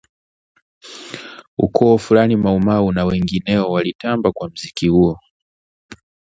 [1.57, 5.19] Ukoo Flani MauMau na wengineo walitamba kwa mziki huo